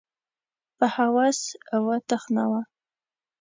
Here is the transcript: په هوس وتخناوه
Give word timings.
په 0.77 0.85
هوس 0.95 1.39
وتخناوه 1.87 2.61